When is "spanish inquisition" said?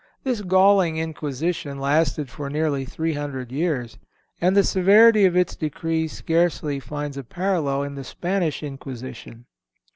8.03-9.45